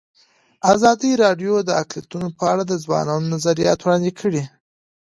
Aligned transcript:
ازادي 0.73 1.11
راډیو 1.23 1.53
د 1.63 1.69
اقلیتونه 1.81 2.27
په 2.37 2.43
اړه 2.51 2.63
د 2.67 2.73
ځوانانو 2.83 3.31
نظریات 3.35 3.79
وړاندې 3.81 4.11
کړي. 4.19 4.43